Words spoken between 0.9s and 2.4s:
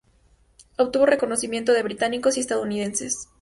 reconocimiento de británicos y